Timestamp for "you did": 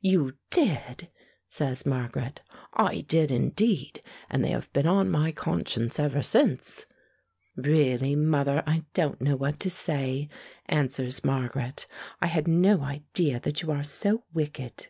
0.00-1.10